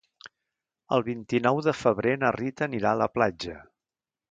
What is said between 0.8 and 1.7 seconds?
El vint-i-nou